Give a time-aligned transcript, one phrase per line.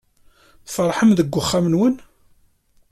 [0.67, 1.95] Tferḥem deg uxxam-nwen?